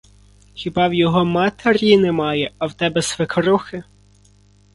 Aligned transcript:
Хіба 0.53 0.87
в 0.87 0.93
його 0.93 1.25
матері 1.25 1.97
немає, 1.97 2.51
а 2.57 2.65
в 2.65 2.73
тебе 2.73 3.01
свекрухи? 3.01 3.83